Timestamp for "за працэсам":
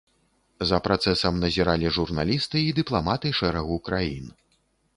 0.69-1.37